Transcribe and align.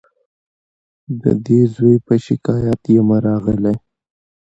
د 1.21 1.23
دې 1.45 1.61
زوی 1.75 1.95
په 2.05 2.13
شکایت 2.25 2.81
یمه 2.95 3.17
راغلې 3.27 3.75